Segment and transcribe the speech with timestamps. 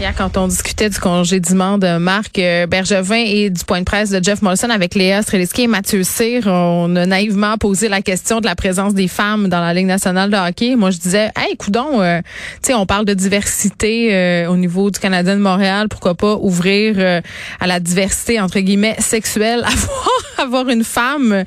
[0.00, 4.08] Hier, quand on discutait du congédiement de Marc euh, Bergevin et du point de presse
[4.08, 8.40] de Jeff Molson avec Léa Streliski et Mathieu Cyr, on a naïvement posé la question
[8.40, 10.74] de la présence des femmes dans la Ligue nationale de hockey.
[10.74, 12.20] Moi, je disais, hey, coudon, euh,
[12.62, 15.88] tu sais, on parle de diversité euh, au niveau du Canadien de Montréal.
[15.90, 17.20] Pourquoi pas ouvrir euh,
[17.60, 21.44] à la diversité, entre guillemets, sexuelle, avoir, avoir une femme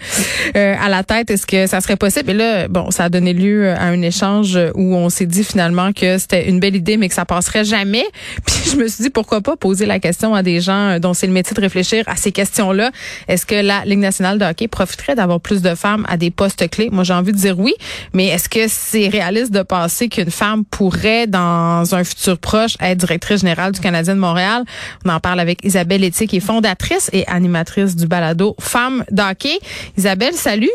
[0.53, 1.31] à la tête?
[1.31, 2.29] Est-ce que ça serait possible?
[2.29, 5.91] Et là, bon, ça a donné lieu à un échange où on s'est dit finalement
[5.91, 8.05] que c'était une belle idée, mais que ça passerait jamais.
[8.45, 11.27] Puis je me suis dit pourquoi pas poser la question à des gens dont c'est
[11.27, 12.91] le métier de réfléchir à ces questions-là.
[13.27, 16.89] Est-ce que la Ligue nationale de profiterait d'avoir plus de femmes à des postes clés?
[16.91, 17.73] Moi, j'ai envie de dire oui,
[18.13, 22.97] mais est-ce que c'est réaliste de penser qu'une femme pourrait dans un futur proche être
[22.97, 24.63] directrice générale du Canadien de Montréal?
[25.05, 29.59] On en parle avec Isabelle Etier qui est fondatrice et animatrice du balado Femmes d'hockey.
[29.97, 30.71] Isabelle, salut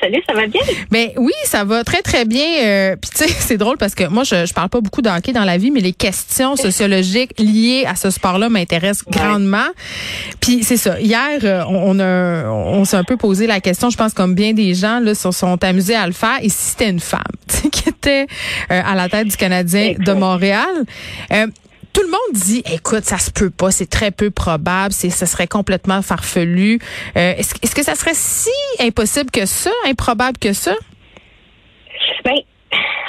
[0.00, 0.60] salut, ça va bien?
[0.90, 2.46] Ben oui, ça va très très bien.
[2.62, 5.08] Euh, Puis tu sais, c'est drôle parce que moi, je, je parle pas beaucoup de
[5.08, 9.66] hockey dans la vie, mais les questions sociologiques liées à ce sport-là m'intéressent grandement.
[10.40, 11.00] Puis c'est ça.
[11.00, 13.90] Hier, euh, on, a, on s'est un peu posé la question.
[13.90, 16.38] Je pense comme bien des gens là se sont, amusés à le faire.
[16.42, 17.22] Et si c'était une femme
[17.72, 18.26] qui était
[18.70, 20.68] euh, à la tête du Canadien de Montréal?
[21.32, 21.46] Euh,
[21.94, 25.26] tout le monde dit, écoute, ça se peut pas, c'est très peu probable, c'est, ce
[25.26, 26.80] serait complètement farfelu.
[27.16, 28.50] Euh, est-ce, est-ce que ça serait si
[28.80, 30.74] impossible que ça, improbable que ça?
[32.24, 32.34] Ben,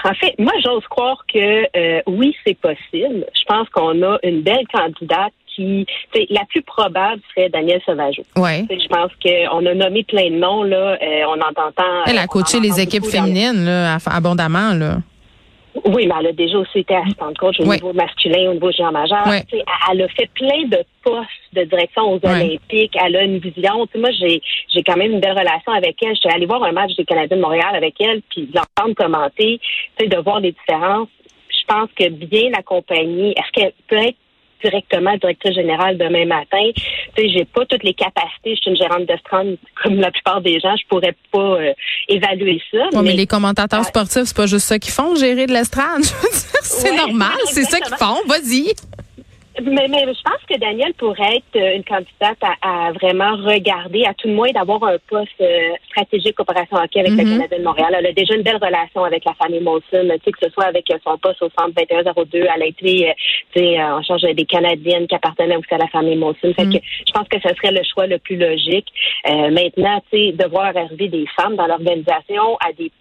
[0.03, 3.25] en fait, moi, j'ose croire que euh, oui, c'est possible.
[3.33, 5.88] Je pense qu'on a une belle candidate qui,
[6.30, 8.23] la plus probable serait Daniel Sauvageau.
[8.36, 8.66] Ouais.
[8.69, 10.97] Je pense qu'on a nommé plein de noms là.
[11.02, 11.72] Euh, on entend.
[12.06, 14.97] Elle a coaché les équipes féminines là, abondamment là.
[15.83, 18.91] Oui, mais elle a déjà aussi été assistante coach au niveau masculin, au niveau géant
[18.91, 19.27] majeur.
[19.27, 22.95] Elle a fait plein de postes de direction aux Olympiques.
[23.03, 23.85] Elle a une vision.
[23.95, 26.15] moi, j'ai j'ai quand même une belle relation avec elle.
[26.15, 29.59] J'étais allée voir un match des Canadiens de Montréal avec elle, puis l'entendre commenter,
[29.99, 31.09] de voir les différences.
[31.50, 34.17] Je pense que bien accompagnée, est-ce qu'elle peut être
[34.63, 36.71] directement directrice générale demain matin.
[36.73, 36.81] Tu
[37.21, 38.55] sais, j'ai pas toutes les capacités.
[38.55, 40.75] Je suis une gérante de strand comme la plupart des gens.
[40.75, 41.73] Je pourrais pas euh,
[42.07, 43.01] évaluer ça.
[43.01, 46.03] mais, les commentateurs sportifs, c'est pas juste ça qu'ils font, gérer de l'estrade.
[46.61, 48.21] c'est normal, c'est ça qu'ils font.
[48.27, 48.73] Vas-y.
[49.61, 54.13] Mais, mais, je pense que Daniel pourrait être euh, une candidate à, vraiment regarder, à
[54.13, 57.38] tout le moins d'avoir un poste euh, stratégique opération hockey avec le mm-hmm.
[57.38, 57.95] Canadien de Montréal.
[57.97, 60.65] Elle a déjà une belle relation avec la famille Molson, tu sais, que ce soit
[60.65, 63.13] avec son poste au centre 2102, elle a été
[63.57, 66.53] euh, en charge des Canadiennes qui appartenaient aussi à la famille Molson.
[66.53, 67.03] Fait que mm-hmm.
[67.07, 68.88] je pense que ce serait le choix le plus logique.
[69.25, 72.91] maintenant, tu sais, de voir arriver des femmes dans l'organisation à des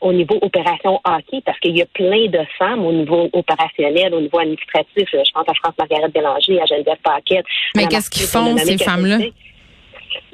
[0.00, 4.20] au niveau opération hockey, parce qu'il y a plein de femmes au niveau opérationnel, au
[4.20, 5.08] niveau administratif.
[5.12, 7.44] Je pense à France-Margaret Bélanger, à Geneviève Paquette.
[7.76, 9.18] Mais qu'est-ce qu'ils font, ces femmes-là?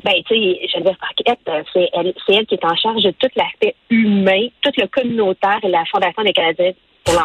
[0.05, 3.29] Ben, tu sais, Geneviève Paquette, euh, c'est elle, elle qui est en charge de tout
[3.37, 6.73] l'aspect humain, tout le communautaire et la Fondation des Canadiens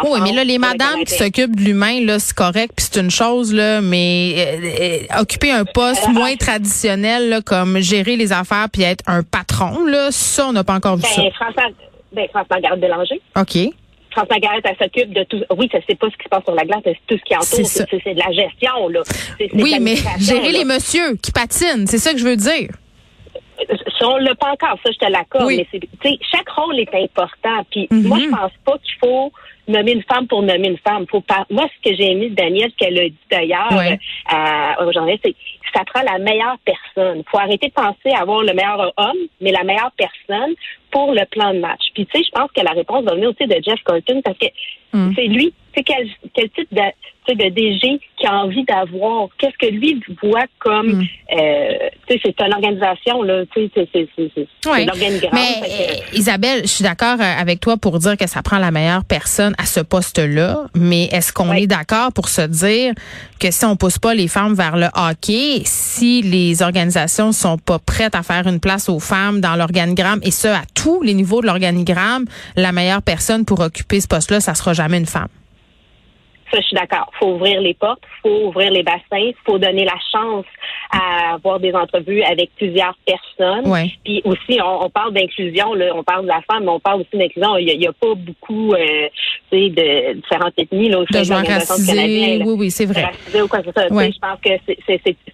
[0.04, 3.10] oui, mais là, les madames qui s'occupent de l'humain, là, c'est correct, puis c'est une
[3.10, 8.68] chose, là, mais euh, euh, occuper un poste moins traditionnel, là, comme gérer les affaires
[8.72, 11.64] puis être un patron, là, ça, on n'a pas encore vu ben, ça.
[12.12, 13.22] Ben, France-Margaret Bélanger.
[13.38, 13.74] OK.
[14.12, 15.42] France-Margaret, elle s'occupe de tout.
[15.58, 17.36] Oui, ça c'est pas ce qui se passe sur la glace, c'est tout ce qui
[17.36, 17.66] entoure.
[17.66, 19.02] C'est de la gestion, là.
[19.54, 22.70] Oui, mais gérer les messieurs qui patinent, c'est ça que je veux dire.
[23.60, 25.66] Si on l'a pas encore, ça, je te l'accorde, oui.
[25.74, 27.64] mais chaque rôle est important.
[27.70, 28.08] Puis mm-hmm.
[28.08, 29.32] moi, je pense pas qu'il faut
[29.68, 31.06] nommer une femme pour nommer une femme.
[31.10, 31.46] Faut pas.
[31.50, 35.22] Moi, ce que j'ai aimé de Daniel, ce qu'elle a dit d'ailleurs euh, aux journalistes,
[35.24, 35.36] c'est
[35.74, 37.24] ça prend la meilleure personne.
[37.30, 40.54] faut arrêter de penser avoir le meilleur homme, mais la meilleure personne
[40.92, 41.82] pour le plan de match.
[41.94, 44.38] Puis tu sais, je pense que la réponse va venir aussi de Jeff Colton parce
[44.38, 44.48] que
[44.94, 45.14] mm.
[45.16, 46.82] c'est lui, c'est quel, quel type de
[47.36, 51.08] de DG qui a envie d'avoir, qu'est-ce que lui voit comme, mm.
[51.40, 54.08] euh, tu sais, c'est une organisation, là, tu sais, c'est.
[55.34, 58.72] Mais euh, Isabelle, je suis d'accord euh, avec toi pour dire que ça prend la
[58.72, 62.94] meilleure personne à ce poste-là, mais est-ce qu'on est d'accord pour se dire
[63.40, 67.80] que si on pousse pas les femmes vers le hockey, si les organisations sont pas
[67.80, 71.42] prêtes à faire une place aux femmes dans l'organigramme, et ce, à tous les niveaux
[71.42, 75.30] de l'organigramme, la meilleure personne pour occuper ce poste-là, ça sera jamais une femme?
[76.52, 77.10] Ça, je suis d'accord.
[77.18, 80.46] faut ouvrir les portes, faut ouvrir les bassins, faut donner la chance
[80.92, 83.72] à avoir des entrevues avec plusieurs personnes.
[84.04, 87.56] Puis aussi, on, parle d'inclusion, on parle de la femme, mais on parle aussi d'inclusion.
[87.56, 89.08] Il n'y a, pas beaucoup euh,
[89.52, 93.04] de différentes ethnies là, de gens racisés, oui, oui, c'est vrai.
[93.04, 93.70] Racisés ou quoi que.
[93.70, 94.50] Je pense que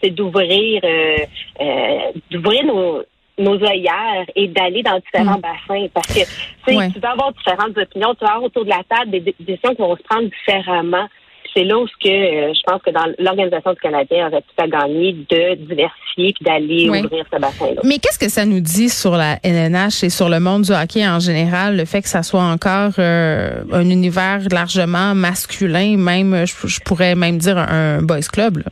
[0.02, 1.18] c'est d'ouvrir euh,
[1.62, 3.02] euh, d'ouvrir nos
[3.38, 5.42] nos œillères et d'aller dans différents mm.
[5.42, 6.22] bassins parce que
[6.66, 9.82] tu vas avoir différentes opinions, tu vas avoir autour de la table des décisions qui
[9.82, 11.08] vont se prendre différemment.
[11.54, 12.10] c'est là où ce que
[12.54, 16.90] je pense que dans l'organisation du Canadien aurait tout à gagner de diversifier puis d'aller
[16.90, 17.82] ouvrir ce bassin-là.
[17.84, 21.08] Mais qu'est-ce que ça nous dit sur la LNH et sur le monde du hockey
[21.08, 27.16] en général, le fait que ça soit encore un univers largement masculin, même je, pourrais
[27.16, 28.58] même dire un boys club?
[28.58, 28.72] Là?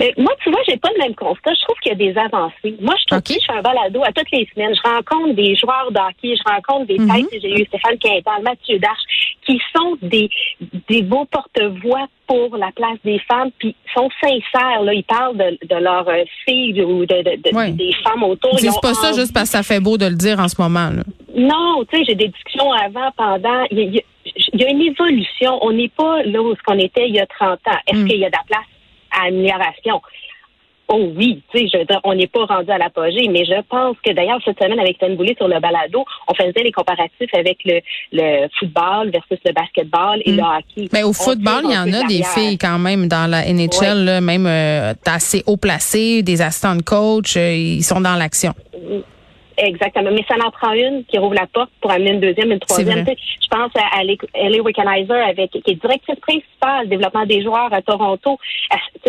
[0.00, 1.52] Mais moi, tu vois, j'ai pas le même constat.
[1.52, 2.74] Je trouve qu'il y a des avancées.
[2.80, 4.74] Moi, je trouve que je fais un balado à toutes les semaines.
[4.74, 7.42] Je rencontre des joueurs d'hockey, je rencontre des mm têtes.
[7.42, 10.30] J'ai eu Stéphane Quintal, Mathieu Darche, qui sont des,
[10.88, 14.82] des beaux porte-voix pour la place des femmes, puis sont sincères.
[14.82, 14.94] Là.
[14.94, 18.52] Ils parlent de, de leurs euh, filles ou de, de, des femmes autour.
[18.54, 20.60] Ils disent pas ça juste parce que ça fait beau de le dire en ce
[20.60, 20.88] moment.
[20.88, 21.02] Là.
[21.34, 23.64] Non, tu sais, j'ai des discussions avant, pendant.
[23.70, 25.58] Il y, a, une évolution.
[25.62, 27.78] On n'est pas là où on était il y a 30 ans.
[27.86, 28.08] Est-ce mm.
[28.08, 28.66] qu'il y a de la place
[29.10, 30.00] à amélioration.
[30.92, 33.62] Oh oui, tu sais, je veux dire, on n'est pas rendu à l'apogée, mais je
[33.68, 37.58] pense que d'ailleurs, cette semaine, avec Boulay sur le balado, on faisait les comparatifs avec
[37.64, 37.78] le,
[38.10, 40.46] le football versus le basketball et le mm.
[40.46, 40.88] hockey.
[40.92, 44.46] Mais au football, il y en a des filles quand même dans la NHL, même
[44.48, 48.52] euh, assez haut placées, des assistants de coach, euh, ils sont dans l'action.
[49.60, 50.10] Exactement.
[50.10, 53.04] Mais ça en prend une qui rouvre la porte pour amener une deuxième, une troisième.
[53.06, 58.38] Je pense à Ellie Wickenizer avec, qui est directrice principale développement des joueurs à Toronto,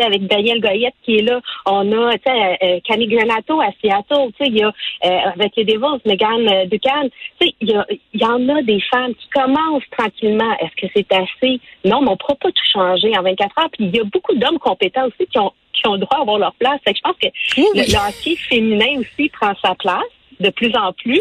[0.02, 1.40] avec Daniel Goyette qui est là.
[1.66, 2.18] On a euh,
[2.64, 4.32] euh, Camille Granato à Seattle.
[4.42, 7.10] Il y a euh, avec les Devils, Megan Ducan.
[7.40, 10.52] Il y, y en a des femmes qui commencent tranquillement.
[10.60, 11.60] Est-ce que c'est assez?
[11.86, 13.70] Non, mais on ne pourra pas tout changer en 24 heures.
[13.72, 16.38] Puis il y a beaucoup d'hommes compétents aussi qui ont qui ont le droit d'avoir
[16.38, 16.80] leur place.
[16.86, 17.28] je pense que
[17.58, 20.04] le, le hockey féminin aussi prend sa place
[20.42, 21.20] de plus en plus.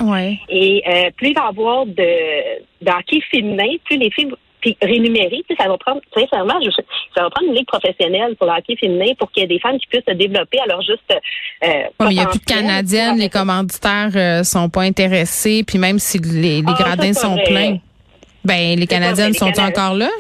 [0.49, 5.43] Et euh, plus il va y avoir de, hockey féminin, plus les filles puis rémunérées,
[5.59, 6.61] ça va prendre, sincèrement,
[7.17, 9.59] ça va prendre une ligue professionnelle pour le hockey féminin pour qu'il y ait des
[9.59, 10.59] femmes qui puissent se développer.
[10.61, 11.01] Alors juste.
[11.65, 15.99] Euh, il n'y a plus de Canadiennes, les commanditaires euh, sont pas intéressés, puis même
[15.99, 17.79] si les, ah, gradins sont pleins,
[18.45, 20.11] ben les Canadiennes sont encore là?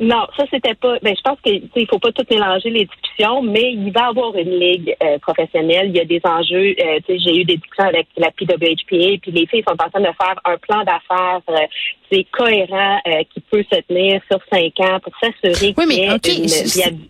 [0.00, 0.98] Non, ça c'était pas.
[1.02, 4.04] Ben, je pense qu'il il faut pas tout mélanger les discussions, mais il va y
[4.04, 5.88] avoir une ligue euh, professionnelle.
[5.88, 6.76] Il y a des enjeux.
[6.80, 10.06] Euh, j'ai eu des discussions avec la PWHPA, puis les filles sont en train de
[10.06, 11.66] faire un plan d'affaires euh,
[12.10, 16.46] c'est cohérent, euh, qui peut se tenir sur cinq ans pour s'assurer oui, mais, okay,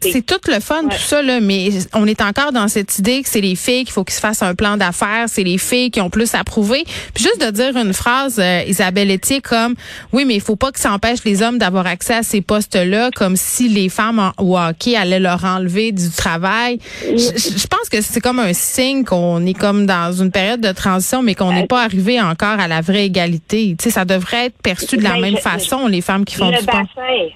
[0.00, 3.28] C'est tout le fun, tout ça, là, mais on est encore dans cette idée que
[3.28, 6.00] c'est les filles qu'il faut qu'ils se fassent un plan d'affaires, c'est les filles qui
[6.00, 6.84] ont plus à prouver.
[7.14, 9.74] Puis juste de dire une phrase, euh, Isabelle Etier, comme
[10.12, 13.10] oui, mais il faut pas que ça empêche les hommes d'avoir accès à ces postes-là,
[13.14, 16.78] comme si les femmes en, au hockey allaient leur enlever du travail.
[17.02, 21.22] Je, pense que c'est comme un signe qu'on est comme dans une période de transition,
[21.22, 23.76] mais qu'on n'est pas arrivé encore à la vraie égalité.
[23.78, 26.50] Tu sais, ça devrait être perçu de la ben, même façon, les femmes qui font
[26.50, 26.82] le du sport?
[26.96, 27.29] bassin,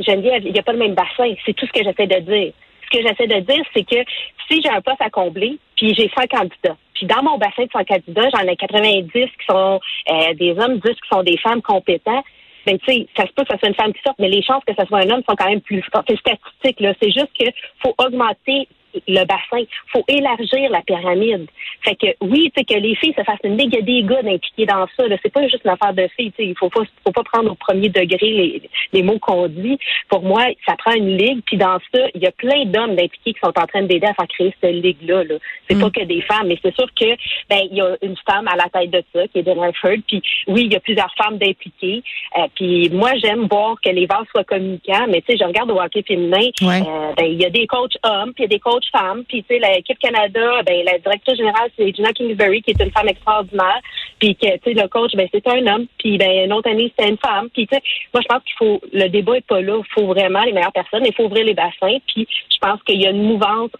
[0.00, 1.32] Geneviève, il n'y a pas le même bassin.
[1.44, 2.52] C'est tout ce que j'essaie de dire.
[2.84, 4.04] Ce que j'essaie de dire, c'est que
[4.48, 7.70] si j'ai un poste à combler, puis j'ai 100 candidats, puis dans mon bassin de
[7.72, 9.80] 100 candidats, j'en ai 90 qui sont
[10.10, 12.24] euh, des hommes, 10 qui sont des femmes compétentes,
[12.66, 14.42] ben tu sais, ça se peut que ce soit une femme qui sorte, mais les
[14.42, 16.94] chances que ce soit un homme sont quand même plus C'est statistique, là.
[17.00, 17.52] C'est juste qu'il
[17.82, 18.68] faut augmenter
[19.06, 19.58] le bassin.
[19.58, 21.46] Il faut élargir la pyramide.
[21.82, 23.82] Fait que oui, tu sais, que les filles se fassent une ligue, il y a
[23.82, 25.04] des gars impliqués dans ça.
[25.22, 26.32] C'est pas juste une affaire de filles.
[26.38, 28.62] Il faut pas, faut pas prendre au premier degré les,
[28.92, 29.78] les mots qu'on dit.
[30.08, 31.42] Pour moi, ça prend une ligue.
[31.46, 34.14] Puis dans ça, il y a plein d'hommes impliqués qui sont en train d'aider à
[34.14, 35.24] faire créer cette ligue-là.
[35.24, 35.38] -là,
[35.68, 35.92] c'est pas mm.
[35.92, 37.10] que des femmes, mais c'est sûr que
[37.50, 40.00] ben il y a une femme à la tête de ça qui est Denver Ford.
[40.06, 42.02] Puis oui, il y a plusieurs femmes d'impliquées.
[42.38, 45.06] Euh, puis moi, j'aime voir que les vases soient communicants.
[45.08, 46.48] Mais tu sais, je regarde au hockey féminin.
[46.62, 49.24] Euh, ben, il y a des coachs hommes, puis il y a des coachs femmes.
[49.24, 52.90] Puis, tu sais, l'équipe Canada, ben, la directrice générale, c'est Gina Kingsbury, qui est une
[52.90, 53.80] femme extraordinaire.
[54.18, 55.86] Puis, tu sais, le coach, ben, c'est un homme.
[55.98, 57.48] Puis, ben, une autre année, c'était une femme.
[57.50, 59.78] Puis, tu sais, moi, je pense qu'il faut, le débat est pas là.
[59.78, 61.04] Il faut vraiment les meilleures personnes.
[61.04, 61.98] Il faut ouvrir les bassins.
[62.06, 63.70] Puis, je pense qu'il y a une mouvance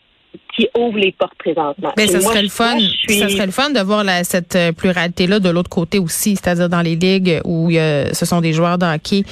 [0.57, 1.93] qui ouvre les portes présentement.
[1.97, 2.79] Mais ça serait le fun.
[3.09, 6.81] Ça serait le fun de voir cette euh, pluralité-là de l'autre côté aussi, c'est-à-dire dans
[6.81, 9.23] les ligues où ce sont des joueurs de hockey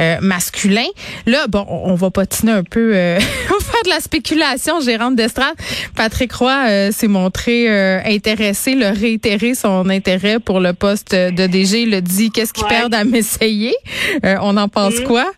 [0.00, 0.90] euh, masculins.
[1.26, 3.18] Là, bon, on va patiner un peu, euh,
[3.50, 5.54] on va faire de la spéculation, gérante d'estrade.
[5.96, 7.68] Patrick Roy s'est montré
[8.04, 11.82] intéressé, le réitéré son intérêt pour le poste de DG.
[11.82, 13.74] Il a dit qu'est-ce qu'il perd à m'essayer?
[14.22, 15.04] on en pense mm.
[15.04, 15.30] quoi?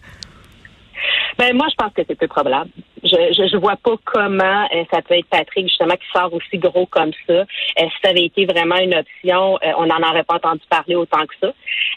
[1.39, 2.71] Ben moi, je pense que c'est peu probable.
[3.03, 6.87] Je, je, vois pas comment euh, ça peut être Patrick justement qui sort aussi gros
[6.87, 7.33] comme ça.
[7.33, 7.45] Euh,
[7.77, 11.27] si ça avait été vraiment une option, euh, on n'en aurait pas entendu parler autant
[11.27, 11.53] que ça.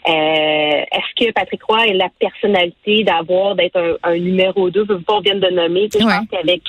[0.06, 5.36] Est-ce que Patrick Roy a la personnalité d'avoir d'être un, numéro 2, vous on vient
[5.36, 5.88] de nommer.
[5.92, 6.62] Je pense qu'avec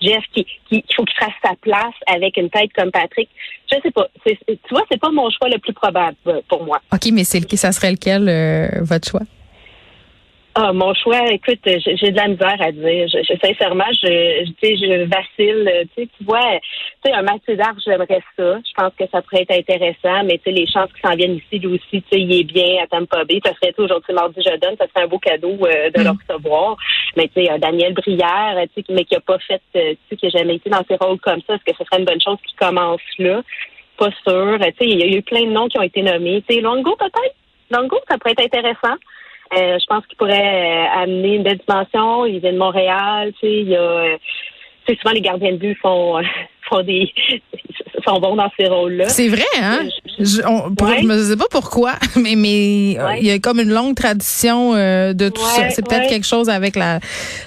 [0.00, 3.28] Jeff, qui, qui, il faut qu'il fasse sa place avec une tête comme Patrick.
[3.72, 4.08] Je sais pas.
[4.26, 6.16] tu vois, c'est pas mon choix le plus probable
[6.48, 6.80] pour moi.
[6.92, 8.24] OK, mais c'est ça serait lequel
[8.84, 9.22] votre choix?
[10.56, 13.06] Ah, mon choix, écoute, j'ai de la misère à dire.
[13.06, 15.88] Je, sincèrement, je, je, je vacille.
[15.96, 16.58] Tu vois,
[17.04, 18.58] tu sais, un Mathieu j'aimerais ça.
[18.58, 21.36] Je pense que ça pourrait être intéressant, mais tu sais, les chances qui s'en viennent
[21.36, 23.38] ici, lui aussi, tu sais, il est bien à Tampa Bay.
[23.44, 24.76] Ça serait aujourd'hui mardi, je donne.
[24.76, 26.18] Ça serait un beau cadeau euh, de le mm.
[26.28, 26.76] recevoir.
[27.16, 30.16] Mais tu sais, Daniel Brière, tu sais, mais qui a pas fait, euh, tu sais,
[30.16, 31.54] qui a jamais été dans ses rôles comme ça.
[31.54, 33.40] Est-ce que ce serait une bonne chose qui commence là?
[33.96, 34.58] Pas sûr.
[34.58, 36.42] Tu sais, il y a eu plein de noms qui ont été nommés.
[36.48, 37.36] Tu sais, Longo peut-être?
[37.70, 38.96] Longo, ça pourrait être intéressant.
[39.52, 42.24] Euh, je pense qu'il pourrait euh, amener une belle dimension.
[42.24, 44.16] Il vient de Montréal, tu sais, il y a euh,
[44.86, 46.20] souvent les gardiens de but font
[46.68, 47.12] font des
[48.06, 49.08] sont bons dans ces rôles-là.
[49.08, 49.80] C'est vrai, hein?
[50.18, 50.40] Je,
[51.02, 55.42] ne sais pas pourquoi, mais mais il y a comme une longue tradition de tout
[55.42, 55.68] ça.
[55.70, 57.00] C'est peut-être quelque chose avec la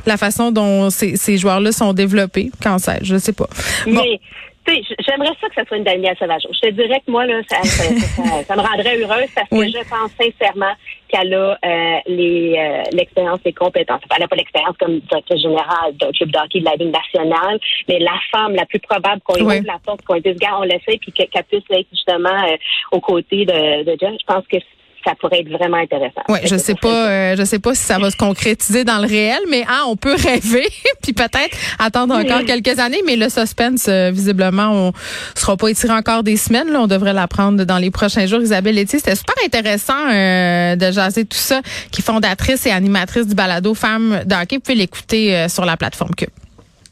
[0.05, 2.51] la façon dont ces, ces joueurs-là sont développés.
[2.61, 3.47] Quand ça, je sais pas.
[3.87, 4.19] Mais
[4.67, 6.43] j'aimerais ça que ça soit une Danielle Sauvage.
[6.51, 10.11] Je te dirais que moi, là, ça, ça, me rendrait heureuse parce que je pense
[10.19, 10.73] sincèrement
[11.13, 14.01] qu'elle a euh, les euh, l'expérience et compétences.
[14.11, 17.99] elle n'a pas l'expérience comme directrice générale d'un club d'hockey de la Ligue nationale, mais
[17.99, 20.97] la femme la plus probable qu'on lui ouvre la porte, qu'on dise, gars, on l'essaie,
[20.99, 22.57] puis qu'elle puisse être justement euh,
[22.91, 24.13] aux côtés de, de Jeff.
[24.19, 24.57] Je pense que
[25.05, 26.21] ça pourrait être vraiment intéressant.
[26.29, 29.07] Oui, je sais pas, euh, je sais pas si ça va se concrétiser dans le
[29.07, 30.67] réel, mais ah, on peut rêver,
[31.01, 34.93] puis peut-être attendre encore quelques années, mais le suspense, euh, visiblement, on
[35.35, 36.71] sera pas étiré encore des semaines.
[36.71, 38.41] Là, on devrait l'apprendre dans les prochains jours.
[38.41, 43.27] Isabelle Letty, c'était super intéressant euh, de jaser tout ça, qui est fondatrice et animatrice
[43.27, 44.55] du balado Femmes d'hockey.
[44.55, 46.29] Vous pouvez l'écouter sur la plateforme Cube.